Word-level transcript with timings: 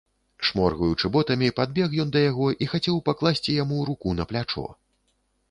Шморгаючы 0.47 1.11
ботамі, 1.17 1.49
падбег 1.59 1.93
ён 2.05 2.09
да 2.15 2.23
яго 2.23 2.47
і 2.67 2.69
хацеў 2.73 2.97
пакласці 3.11 3.59
яму 3.61 3.77
руку 3.93 4.17
на 4.23 4.29
плячо. 4.35 4.67